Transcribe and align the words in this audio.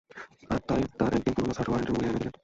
আর 0.51 0.59
তা 0.67 0.73
এক 1.17 1.21
দিন 1.25 1.33
পুরানো 1.35 1.53
সার্চ 1.57 1.67
ওয়ারেন্টে 1.69 1.91
মুড়িয়ে 1.93 2.09
এনে 2.11 2.19
দিলেন। 2.19 2.33